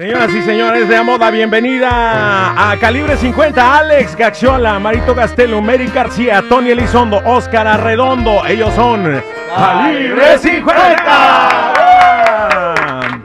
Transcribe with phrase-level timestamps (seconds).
[0.00, 6.42] Señoras y señores de Amoda, bienvenida a Calibre 50, Alex Gaxiola, Marito Castelo, Mary García,
[6.48, 9.22] Tony Elizondo, Óscar Arredondo, ellos son
[9.54, 11.74] Calibre 50.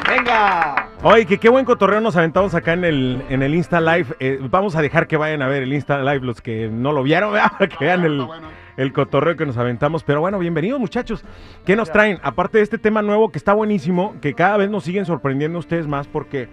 [0.06, 0.90] ¡Venga!
[1.02, 4.08] Oye, que qué buen cotorreo nos aventamos acá en el, en el Insta Live.
[4.20, 7.04] Eh, vamos a dejar que vayan a ver el Insta Live los que no lo
[7.04, 7.54] vieron, ¿verdad?
[7.58, 8.28] que vean el,
[8.76, 10.04] el cotorreo que nos aventamos.
[10.04, 11.24] Pero bueno, bienvenidos muchachos.
[11.66, 12.20] ¿Qué nos traen?
[12.22, 15.88] Aparte de este tema nuevo que está buenísimo, que cada vez nos siguen sorprendiendo ustedes
[15.88, 16.50] más porque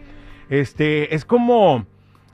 [0.52, 1.86] este es como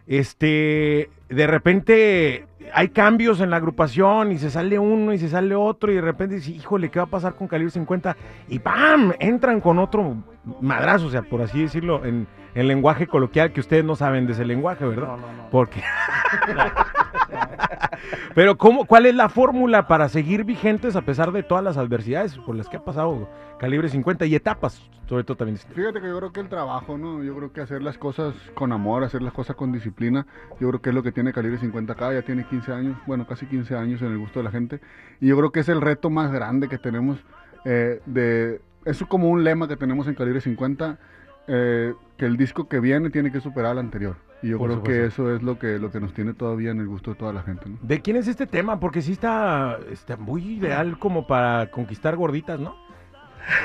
[0.08, 5.54] este de repente hay cambios en la agrupación y se sale uno y se sale
[5.54, 8.16] otro y de repente dice, híjole, ¿qué va a pasar con Calibre 50?
[8.48, 9.12] Y ¡pam!
[9.20, 10.16] Entran con otro
[10.60, 14.32] madrazo, o sea, por así decirlo, en, en lenguaje coloquial que ustedes no saben de
[14.32, 15.08] ese lenguaje, ¿verdad?
[15.08, 15.50] No, no, no.
[15.50, 15.80] Porque...
[18.34, 22.36] Pero ¿cómo, ¿cuál es la fórmula para seguir vigentes a pesar de todas las adversidades
[22.38, 25.58] por las que ha pasado Calibre 50 y etapas, sobre todo también?
[25.58, 27.22] Fíjate que yo creo que el trabajo, ¿no?
[27.22, 30.26] Yo creo que hacer las cosas con amor, hacer las cosas con disciplina,
[30.60, 33.26] yo creo que es lo que tiene Calibre 50 acá, ya tiene 15 años, bueno,
[33.26, 34.80] casi 15 años en el gusto de la gente,
[35.20, 37.18] y yo creo que es el reto más grande que tenemos
[37.64, 38.60] eh.
[38.84, 40.98] Es como un lema que tenemos en Calibre 50,
[41.46, 44.16] eh, que el disco que viene tiene que superar al anterior.
[44.42, 46.78] Y yo Por creo que eso es lo que, lo que nos tiene todavía en
[46.80, 47.76] el gusto de toda la gente, ¿no?
[47.82, 48.78] ¿De quién es este tema?
[48.78, 52.76] Porque sí está, está muy ideal como para conquistar gorditas, ¿no?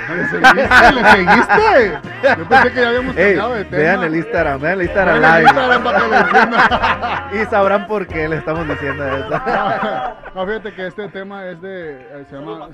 [0.09, 0.91] ¿Le seguiste?
[0.93, 1.99] ¿Le seguiste?
[2.39, 3.77] Yo pensé que ya habíamos Ey, cambiado de tema.
[3.77, 5.49] vean el Instagram, vean el Instagram Vean el live.
[5.49, 6.63] Instagram para que lo entiendan.
[7.33, 9.29] Y sabrán por qué le estamos diciendo eso.
[10.35, 11.91] No, fíjate que este tema es de.
[12.01, 12.69] eh, Se llama,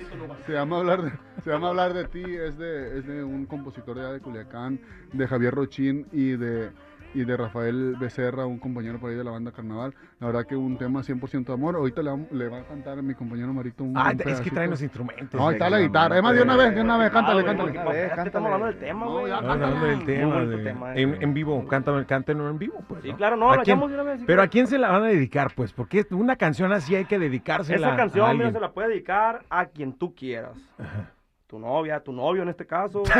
[0.45, 1.11] se llama, hablar, de,
[1.43, 2.23] se llama hablar de ti.
[2.23, 4.79] Es de, es de un compositor de, allá de Culiacán,
[5.11, 6.69] de Javier Rochín y de,
[7.13, 9.93] y de Rafael Becerra, un compañero por ahí de la banda Carnaval.
[10.19, 11.75] La verdad que un tema 100% de amor.
[11.75, 13.97] Ahorita le, va a cantar a mi compañero Marito un.
[13.97, 15.39] Ah, un es que traen los instrumentos.
[15.39, 16.17] No, está la guitarra.
[16.17, 17.73] Es más, de una vez, de una vez, cántale, cántale.
[17.73, 18.05] Cántale.
[18.25, 19.25] Estamos hablando del tema, güey.
[19.25, 21.17] Estamos hablando del tema, Muy bonito de- tema, en, eh.
[21.21, 23.01] en vivo, cántame, cántenlo en vivo, pues.
[23.01, 23.17] Sí, ¿no?
[23.17, 23.77] claro, no, ¿A la quién?
[23.77, 24.19] echamos de una vez.
[24.19, 25.73] sí, Pero ¿a quién se la van a dedicar, pues?
[25.73, 29.43] Porque una canción así hay que dedicársela Esa a canción, mira, se la puede dedicar
[29.49, 30.57] a quien tú quieras.
[31.49, 33.01] Tu novia, tu novio en este caso.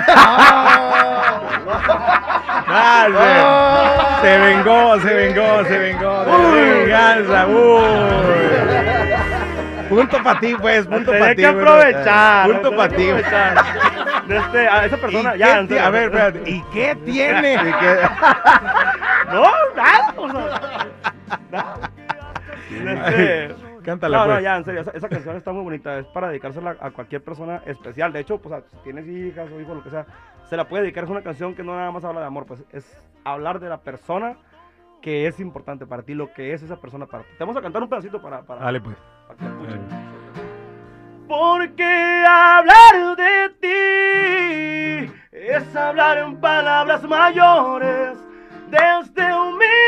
[2.72, 3.08] Ah,
[4.22, 6.24] se, se vengó, se vengó, se vengó.
[6.54, 7.90] De venganza, uy.
[9.90, 11.42] Punto para ti, pues, punto para ti.
[11.42, 11.62] que bueno.
[11.72, 12.46] aprovechar.
[12.52, 13.10] Punto tenés para ti.
[14.30, 15.62] este, a esa ¿Y persona, qué ya.
[15.68, 15.84] serio.
[15.84, 17.54] a ver, espérate, ¿y qué tiene?
[17.56, 18.10] Y que-
[19.32, 20.14] No, nada.
[20.18, 20.42] O sea,
[21.50, 21.90] nada.
[22.70, 23.56] Este,
[23.90, 24.44] Cántala, no, no, pues.
[24.44, 27.62] ya, en serio, esa, esa canción está muy bonita, es para dedicársela a cualquier persona
[27.66, 28.14] especial.
[28.14, 30.06] De hecho, pues, a- si tienes hijas o hijos, lo que sea,
[30.50, 31.04] se la puede dedicar.
[31.06, 32.86] Es una canción que no nada más habla de amor, pues, es
[33.24, 34.38] hablar de la persona
[35.02, 37.30] que es importante para ti, lo que es esa persona para ti.
[37.38, 38.96] Te vamos a cantar un pedacito para, para, Dale, pues.
[39.28, 39.80] para que escuchen.
[41.28, 48.18] Porque hablar de ti es hablar en palabras mayores.
[48.70, 49.79] Desde mi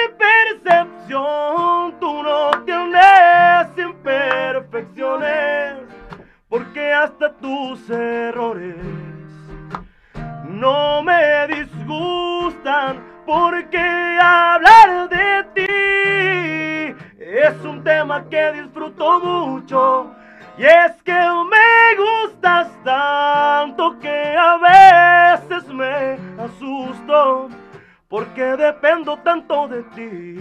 [28.62, 30.38] dependo tanto de ti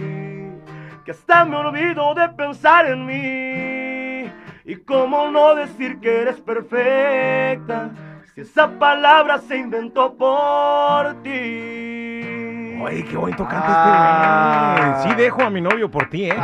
[1.03, 4.31] que hasta me olvido de pensar en mí.
[4.63, 7.89] Y cómo no decir que eres perfecta
[8.33, 12.77] si esa palabra se inventó por ti.
[12.83, 14.75] Oye, qué bonito canta Ah.
[14.77, 15.09] este güey.
[15.09, 16.35] Sí dejo a mi novio por ti, ¿eh?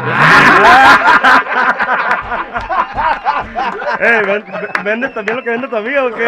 [4.00, 6.28] Eh, ven- ven- ¿Vendes también lo que vende tu amigo o qué?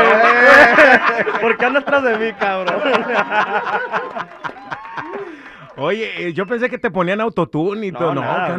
[1.42, 2.82] ¿Por qué andas tras de mí, cabrón?
[5.80, 8.14] Oye, eh, yo pensé que te ponían autotune y todo.
[8.16, 8.58] No, nada,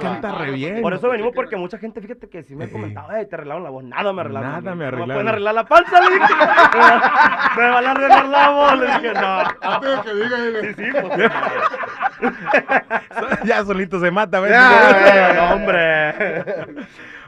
[0.00, 0.82] canta re bien.
[0.82, 2.70] Por eso venimos porque mucha gente, fíjate que sí me Eh.
[2.70, 3.84] comentaba, eh, te arreglaron la voz.
[3.84, 4.50] Nada me arreglaron.
[4.50, 5.14] Nada me No arreglaron.
[5.14, 6.20] pueden arreglar la panza, le dije.
[7.56, 9.42] Me van a arreglar la voz, le dije, no.
[9.62, 10.38] Antes de que diga.
[10.60, 10.90] Sí, sí,
[12.20, 12.30] pues.
[13.44, 14.52] ya solito se mata, ¿ves?
[14.52, 16.14] Ya, No, hombre.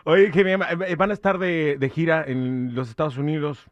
[0.04, 3.66] Oye, que bien, eh, van a estar de, de gira en los Estados Unidos.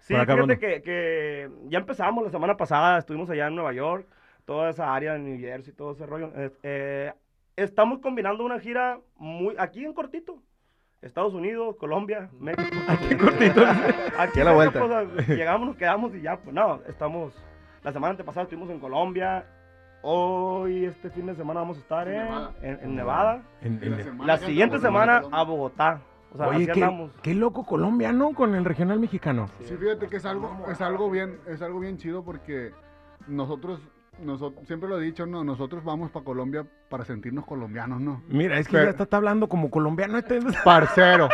[0.00, 4.06] Sí, fíjate que, que ya empezamos la semana pasada, estuvimos allá en Nueva York,
[4.50, 6.32] toda esa área de New Jersey, todo ese rollo.
[6.34, 7.12] Eh, eh,
[7.54, 10.42] estamos combinando una gira muy aquí en cortito.
[11.02, 12.62] Estados Unidos, Colombia, México.
[12.88, 13.62] Aquí en cortito.
[14.18, 14.80] Aquí a la vuelta.
[14.84, 17.32] pues, llegamos, nos quedamos y ya, pues no, estamos.
[17.84, 19.46] La semana antepasada estuvimos en Colombia.
[20.02, 22.52] Hoy, este fin de semana, vamos a estar en, Nevada.
[22.60, 23.42] en- en Nevada.
[23.62, 26.00] En- en- La semana La siguiente semana a Bogotá.
[26.34, 28.34] O sea, Oye, qué, qué loco Colombia, ¿no?
[28.34, 29.48] Con el regional mexicano.
[29.60, 32.72] Sí, fíjate que es algo, es algo bien, es algo bien chido porque
[33.28, 33.80] nosotros,
[34.22, 38.22] nosotros, siempre lo he dicho, no, nosotros vamos para Colombia para sentirnos colombianos, ¿no?
[38.28, 40.18] Mira, es que Pero- ya está, está hablando como colombiano.
[40.18, 40.40] Este...
[40.64, 41.28] Parcero.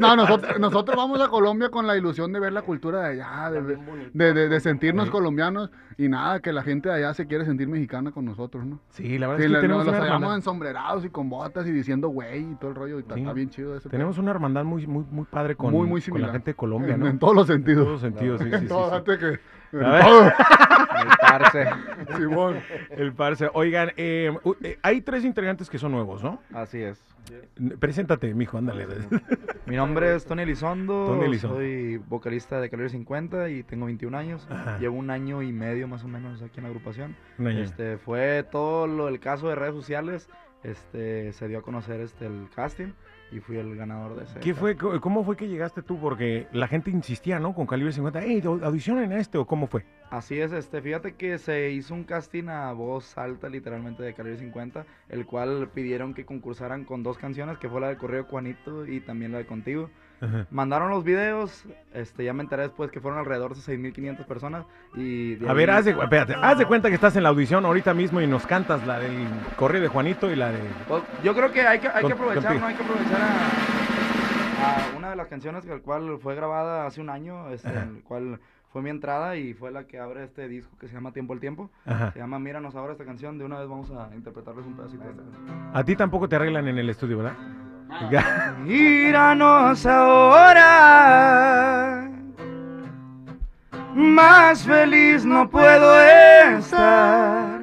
[0.00, 3.50] No, nosotros, nosotros vamos a Colombia con la ilusión de ver la cultura de allá,
[3.50, 3.78] de,
[4.12, 5.10] de- de- de sentirnos Sí.
[5.12, 8.80] colombianos y nada, que la gente de allá se quiere sentir mexicana con nosotros, ¿no?
[8.90, 11.30] Sí, la verdad Sí, es que la- tenemos nos una, hallamos hermandad, ensombrerados y con
[11.30, 12.96] botas y diciendo güey y todo el rollo.
[12.98, 13.20] Y está, Sí.
[13.20, 16.00] está bien chido ese tenemos una hermandad muy, muy, muy padre con, Muy, muy con
[16.00, 16.32] la similar.
[16.32, 16.54] gente de.
[16.54, 17.06] Colombia, en, ¿no?
[17.08, 17.84] en todos los En sentidos.
[17.86, 19.26] todos sentidos, sí, sí, en sí, todo, que.
[19.72, 20.32] en todo,
[21.02, 21.66] El parce.
[22.16, 22.60] Simón.
[22.90, 23.50] El parce.
[23.54, 26.40] Oigan, eh, u- eh, hay tres integrantes que son nuevos, ¿no?
[26.52, 27.02] Así es.
[27.78, 28.86] Preséntate, mijo, ándale.
[29.66, 31.56] Mi nombre es Tony Elizondo, Tony Elizondo.
[31.56, 34.46] soy vocalista de Calibre 50 y tengo 21 años.
[34.50, 34.78] Ajá.
[34.78, 37.16] Llevo un año y medio más o menos aquí en la agrupación.
[37.38, 40.30] Este, fue todo lo, el caso de redes sociales,
[40.62, 42.92] este, se dio a conocer este, el casting
[43.30, 44.40] y fui el ganador de ese.
[44.40, 45.98] ¿Qué fue, ¿Cómo fue que llegaste tú?
[45.98, 47.54] Porque la gente insistía, ¿no?
[47.54, 48.22] Con Calibre 50.
[48.22, 49.38] ¡Ey, au- audicionen a este!
[49.38, 49.84] ¿O cómo fue?
[50.10, 54.38] Así es, este, fíjate que se hizo un casting a voz alta literalmente de Calibre
[54.38, 58.86] 50, el cual pidieron que concursaran con dos canciones, que fue la del Correo Juanito
[58.86, 59.90] y también la de Contigo.
[60.20, 60.46] Ajá.
[60.50, 65.36] Mandaron los videos, este, ya me enteré después que fueron alrededor de 6.500 personas y...
[65.36, 67.94] de A ver, haz de, espérate, haz de cuenta que estás en la audición ahorita
[67.94, 70.60] mismo y nos cantas la del correo de Juanito y la de...
[70.88, 72.56] Pues, yo creo que hay que, hay que aprovechar.
[72.56, 72.66] ¿no?
[72.66, 77.00] Hay que aprovechar a, a una de las canciones que el cual fue grabada hace
[77.00, 77.84] un año, este, Ajá.
[77.84, 78.40] el cual
[78.72, 81.40] fue mi entrada y fue la que abre este disco que se llama Tiempo al
[81.40, 81.70] Tiempo.
[81.86, 82.12] Ajá.
[82.12, 85.10] Se llama Míranos ahora esta canción, de una vez vamos a interpretarles un pedacito de
[85.10, 85.70] esta canción.
[85.72, 87.36] A ti tampoco te arreglan en el estudio, ¿verdad?
[88.58, 91.08] Míranos ahora.
[93.94, 97.60] Más feliz no puedo estar.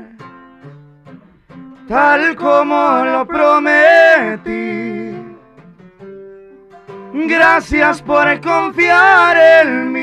[1.88, 4.96] Tal como lo prometí.
[7.14, 10.02] Gracias por confiar en mí.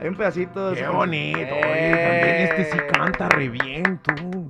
[0.00, 4.48] Hay un pedacito de Qué bonito, oye, también este sí canta re bien, tú.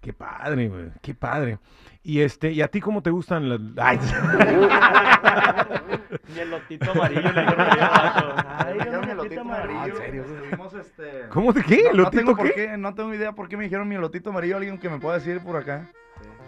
[0.00, 1.58] Qué padre, güey, qué padre.
[2.06, 3.58] Y este, ¿y a ti cómo te gustan las...
[3.78, 3.98] Ay,
[6.34, 8.26] Y el lotito amarillo le dijeron abajo.
[8.58, 9.94] Ay, Dijeron un el lotito lotito amarillo.
[10.00, 11.28] Ah, Estuvimos, este...
[11.30, 11.76] ¿Cómo de qué?
[11.76, 12.54] No, no ¿Elotito tengo por qué?
[12.54, 15.14] qué, no tengo idea por qué me dijeron mi elotito amarillo, alguien que me pueda
[15.18, 15.88] decir por acá.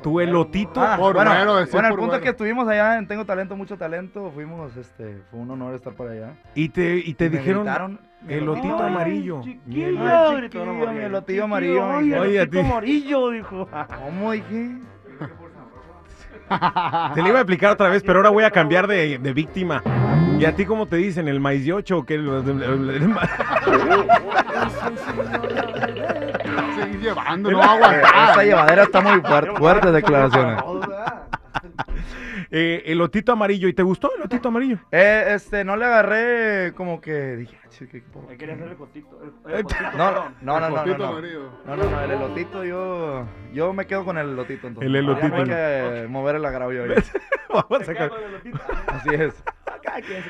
[0.02, 0.80] Tu elotito.
[0.80, 3.78] Ah, Por bueno, bueno, el por punto es que estuvimos allá en Tengo Talento, mucho
[3.78, 6.34] talento, fuimos, este, fue un honor estar por allá.
[6.54, 9.40] Y te, y te Y me dijeron gritaron, mi elotito Ay, amarillo.
[9.42, 12.58] chiquillo, mi Chiquillo, amarillo, mi Oye, a elotito ti.
[12.58, 13.68] amarillo, dijo.
[14.04, 14.76] ¿Cómo dije?
[17.14, 19.82] Te le iba a explicar otra vez, pero ahora voy a cambiar de, víctima.
[20.38, 21.28] ¿Y a ti cómo te dicen?
[21.28, 22.16] ¿El maíz de ocho o qué?
[26.76, 27.62] Seguir llevando, no.
[27.62, 30.62] Esta llevadera está muy fuerte, fuertes declaraciones.
[32.50, 33.68] Eh, elotito amarillo.
[33.68, 34.78] ¿Y te gustó el elotito amarillo?
[34.92, 38.68] Eh, este, no le agarré como que dije, "Ah, chique, ¿qué por Él quería hacer
[38.68, 41.04] el el- Eh, el No, no, no, no, no, no.
[41.06, 41.50] amarillo.
[41.66, 44.88] No, no, no, el elotito yo, yo me quedo con el elotito entonces.
[44.88, 45.28] El elotito.
[45.28, 46.90] no hay que mover el agravio ahí.
[47.48, 48.58] Vamos a sacar- el lotito.
[48.88, 49.42] Así es.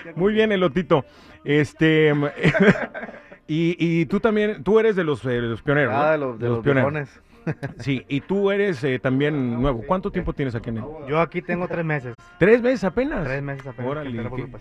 [0.05, 1.05] Con Muy el bien, elotito.
[1.45, 2.13] Este.
[3.49, 5.93] y, y tú también, tú eres de los, eh, de los pioneros.
[5.95, 6.01] ¿no?
[6.01, 6.93] Ah, de los, de los pioneros.
[6.93, 7.23] viejones.
[7.79, 9.83] Sí, y tú eres eh, también nuevo.
[9.87, 10.85] ¿Cuánto tiempo tienes aquí en el?
[11.09, 12.15] Yo aquí tengo tres meses.
[12.39, 13.25] ¿Tres meses apenas?
[13.25, 14.07] Tres meses apenas.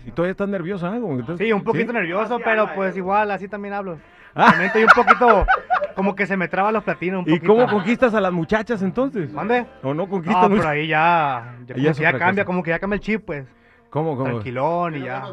[0.04, 0.94] ¿y todavía estás nerviosa?
[0.96, 1.98] Entonces- Sí, un poquito ¿sí?
[1.98, 2.98] nervioso, pero pues eh.
[2.98, 3.98] igual, así también hablo.
[4.34, 4.46] Ah.
[4.50, 5.46] También estoy un poquito,
[5.94, 7.54] como que se me traban los platinos un ¿Y poquito.
[7.54, 9.32] cómo conquistas a las muchas entonces?
[9.32, 9.66] ¿Mande?
[9.82, 10.66] ¿O no No, conquistas pero muchas?
[10.66, 12.44] ahí ya, ya, como cambia, cosa.
[12.44, 13.46] como que ya cambia el chip, pues.
[13.96, 14.28] ¿Cómo, cómo?
[14.30, 15.24] Tranquilón y ya.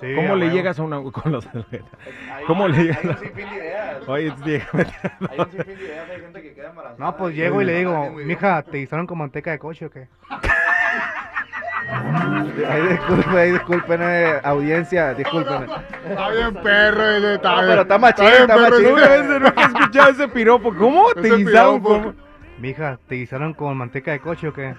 [0.00, 3.04] Sí, ¿Cómo le llegas a una con los Hay- ¿Cómo le Hay llegas?
[3.04, 4.08] un sinfín de ideas.
[4.08, 4.86] Oye, dígame.
[5.30, 6.98] Hay un sinfín de ideas, hay gente que queda embarazada.
[6.98, 10.08] No, pues llego y le digo, mija, ¿te guisaron con manteca de coche o qué?
[12.68, 15.66] Ay, disculpen, ay, disculpen, eh, audiencia, disculpen.
[16.08, 18.88] Está bien perro ese, está No, bien- pero está machín, está perro machín.
[18.88, 20.74] Nunca he escuchado ese piropo.
[20.74, 21.12] ¿Cómo?
[21.14, 22.16] ¿Te guisaron
[22.60, 24.74] Mija, ¿te guisaron con manteca de coche o qué?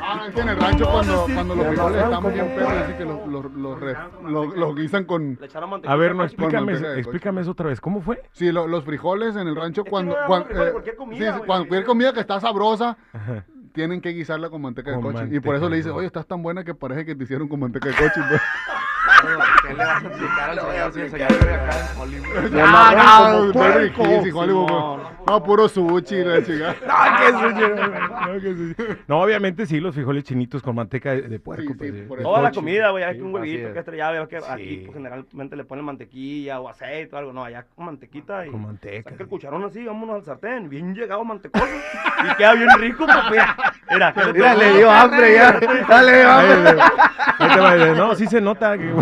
[0.00, 3.04] Ah, es que en el rancho cuando, cuando los frijoles están bien perros, así que
[3.06, 5.38] los, los, los, re- los- los guisan con...
[5.40, 5.94] Le echaron mantequilla.
[5.94, 7.80] A ver, no, explícame, de explícame eso otra vez.
[7.80, 8.22] ¿Cómo fue?
[8.32, 10.14] Sí, lo- los frijoles en el rancho cuando...
[10.26, 11.46] cuando, frijoles eh, cualquier comida, sí, sí, güey.
[11.46, 12.98] cualquier comida que está sabrosa,
[13.72, 15.18] tienen que guisarla con manteca de Con coche.
[15.18, 15.98] Y manteca por eso de le dice, coche.
[15.98, 18.20] oye, estás tan buena que parece que te hicieron con manteca de coche.
[18.28, 18.40] pues.
[19.62, 22.58] ¿Qué le vas a explicar al señor si el señor vive acá en Hollywood?
[22.62, 24.66] Ah, no, puerco, Simón.
[24.66, 25.14] pues.
[25.26, 26.74] No, puro sushi, la chingada.
[26.86, 27.70] No, que sushi,
[28.26, 28.96] no, que.
[29.08, 31.68] No, obviamente sí, los frijoles chinitos con manteca de, de puerco.
[31.72, 32.30] Sí, pues, sí, de- por de eso.
[32.30, 33.72] Toda la comida, güey, hay que un huevito es.
[33.72, 37.44] que estrellado, ves que aquí pues, generalmente le ponen mantequilla o aceite o algo, no,
[37.44, 39.10] allá con mantequita y Con manteca.
[39.10, 39.30] saca el sí.
[39.30, 41.64] cucharón así, vámonos al sartén, bien llegado mantecoso
[42.30, 43.36] y queda bien rico, papi.
[43.90, 45.60] Mira, ¿qué te Mira, le dio hambre ya.
[45.88, 46.72] Dale, dio hambre.
[46.74, 46.80] de-
[47.38, 48.76] ahí te va, de- No, sí se nota.
[48.78, 48.84] que-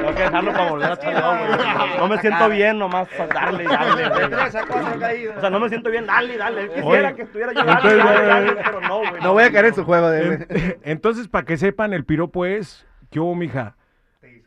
[0.00, 1.98] Lo que dejarlo para volver a güey.
[1.98, 5.26] No me siento bien nomás darle y darle, güey.
[5.28, 6.62] O sea, no me siento bien, dale, dale.
[6.62, 9.22] Él Quisiera Oye, que estuviera yo dale, entonces, dale, dale, pero no, güey.
[9.22, 12.86] No voy a caer en su juego de Entonces, para que sepan, el piropo es,
[13.10, 13.76] ¿qué hubo, mija?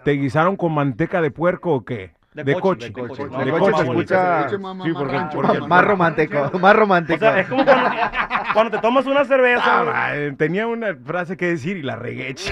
[0.04, 2.14] ¿Te guisaron con manteca de puerco o qué?
[2.34, 2.62] De coche.
[2.62, 3.24] coche, de coche.
[3.46, 5.92] De coche se escucha- más- Sí, más porque- rancho, porque- más Más rancho.
[5.92, 7.20] romántico, más O romántico.
[7.20, 7.90] sea, es como cuando,
[8.54, 9.80] cuando te tomas una cerveza.
[9.82, 12.36] Ah, va, tenía una frase que decir y la regué.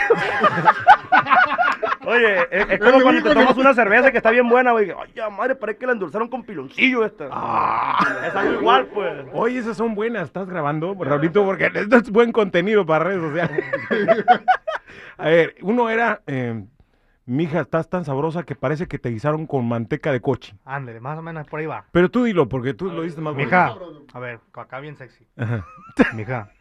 [2.03, 4.89] Oye, es, es como cuando te tomas una cerveza que está bien buena, güey.
[4.91, 7.25] Ay, ya, madre, parece que la endulzaron con piloncillo esta.
[8.27, 9.25] Es algo igual, pues.
[9.33, 10.23] Oye, esas son buenas.
[10.25, 11.45] ¿Estás grabando, Raulito?
[11.45, 13.63] Porque esto es buen contenido para redes sociales.
[15.17, 16.63] A ver, uno era, eh,
[17.31, 20.55] mija, estás tan sabrosa que parece que te guisaron con manteca de coche.
[20.65, 21.85] Ándale, más o menos por ahí va.
[21.91, 23.49] Pero tú dilo, porque tú lo dices más bonito.
[23.49, 23.75] Mija,
[24.13, 25.25] a ver, acá bien sexy.
[25.37, 25.65] Ajá.
[26.13, 26.51] Mija,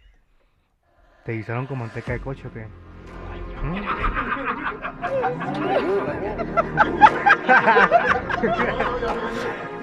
[1.25, 2.67] ¿te guisaron con manteca de coche o qué?
[3.63, 3.77] ¿Mm?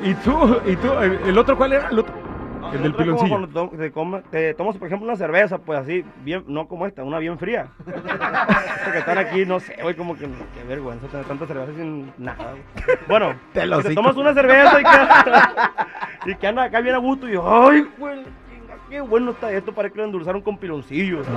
[0.09, 0.61] ¿Y tú?
[0.65, 0.93] ¿Y tú?
[0.93, 1.89] ¿El, el otro cuál era?
[1.89, 2.26] El, otro?
[2.75, 3.47] El del como piloncillo.
[3.49, 7.37] to- te, tomas, por ejemplo, una cerveza, pues así, bien, no como esta, una bien
[7.39, 7.67] fría.
[7.85, 12.51] Porque están aquí, no sé, güey, como que qué vergüenza tener tanta cerveza sin nada.
[12.51, 12.97] güey.
[13.07, 16.99] Bueno, Te lo te tomas una cerveza y que, y que anda acá bien a
[16.99, 18.23] gusto y ay, güey,
[18.89, 21.27] qué bueno está esto, para que lo endulzaron con piloncillos.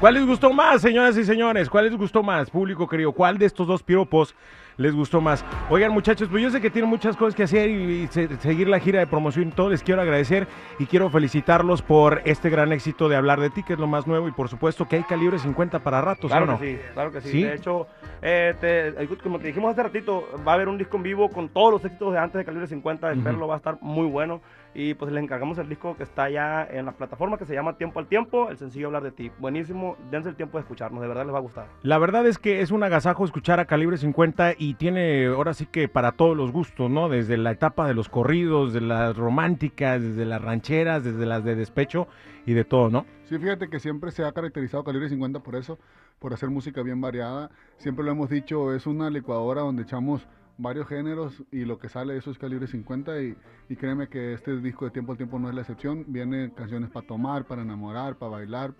[0.00, 1.70] ¿Cuál les gustó más, señoras y señores?
[1.70, 3.12] ¿Cuál les gustó más, público querido?
[3.12, 4.34] ¿Cuál de estos dos piropos
[4.76, 5.42] les gustó más?
[5.70, 8.68] Oigan, muchachos, pues yo sé que tienen muchas cosas que hacer y, y se- seguir
[8.68, 9.70] la gira de promoción y todo.
[9.70, 10.46] Les quiero agradecer
[10.78, 14.06] y quiero felicitarlos por este gran éxito de hablar de ti, que es lo más
[14.06, 14.28] nuevo.
[14.28, 16.58] Y por supuesto que hay calibre 50 para ratos, Claro ¿o no?
[16.58, 17.28] que sí, claro que sí.
[17.30, 17.42] ¿Sí?
[17.44, 17.86] De hecho,
[18.20, 21.48] eh, te- como te dijimos hace ratito, va a haber un disco en vivo con
[21.48, 23.10] todos los éxitos de antes de Calibre 50.
[23.12, 24.42] Espero va a estar muy bueno.
[24.74, 27.78] Y pues le encargamos el disco que está ya en la plataforma que se llama
[27.78, 29.30] Tiempo al Tiempo, el sencillo Hablar de Ti.
[29.38, 31.68] Buenísimo, dense el tiempo de escucharnos, de verdad les va a gustar.
[31.82, 35.66] La verdad es que es un agasajo escuchar a Calibre 50 y tiene ahora sí
[35.66, 37.08] que para todos los gustos, ¿no?
[37.08, 41.54] Desde la etapa de los corridos, de las románticas, desde las rancheras, desde las de
[41.54, 42.08] despecho
[42.44, 43.06] y de todo, ¿no?
[43.24, 45.78] Sí, fíjate que siempre se ha caracterizado Calibre 50 por eso,
[46.18, 47.50] por hacer música bien variada.
[47.78, 50.26] Siempre lo hemos dicho, es una licuadora donde echamos
[50.58, 53.36] varios géneros y lo que sale eso es Calibre 50 y,
[53.68, 56.04] y créeme que este disco de Tiempo al Tiempo no es la excepción.
[56.08, 58.74] Viene canciones para tomar, para enamorar, para bailar,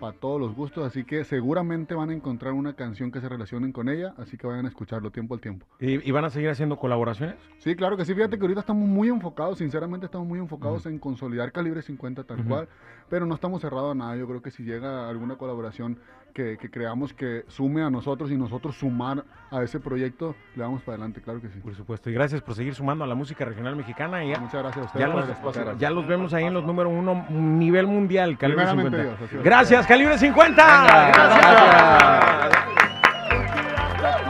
[0.00, 3.70] para todos los gustos, así que seguramente van a encontrar una canción que se relacionen
[3.70, 5.66] con ella, así que vayan a escucharlo Tiempo al Tiempo.
[5.78, 7.36] ¿Y, y van a seguir haciendo colaboraciones?
[7.58, 8.14] Sí, claro que sí.
[8.14, 12.44] Fíjate que ahorita estamos muy enfocados, sinceramente estamos muy enfocados en consolidar calibre 50 tal
[12.46, 12.68] cual,
[13.10, 14.16] pero no estamos cerrados a nada.
[14.16, 15.98] Yo creo que si llega alguna colaboración
[16.30, 20.82] que, que creamos que sume a nosotros y nosotros sumar a ese proyecto, le vamos
[20.82, 21.58] para adelante, claro que sí.
[21.60, 22.10] Por supuesto.
[22.10, 24.24] Y gracias por seguir sumando a la música regional mexicana.
[24.24, 27.26] Y ya, Muchas gracias a ustedes los, ya los vemos ahí en los número uno,
[27.30, 29.16] nivel mundial, Calibre Primeramente 50.
[29.18, 29.42] Dios, así es.
[29.42, 30.86] Gracias, Calibre 50.
[31.12, 32.70] gracias.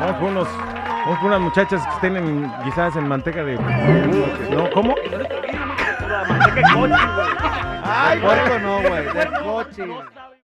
[0.00, 0.48] Vamos por unos,
[1.04, 3.56] vamos por unas muchachas que estén en, guisadas en manteca de...
[4.50, 4.70] ¿No?
[4.70, 4.94] ¿Cómo?
[6.08, 7.30] La manteca de coche, güey.
[7.84, 8.20] Ay,
[8.62, 9.04] no, güey.
[9.12, 9.86] Del coche.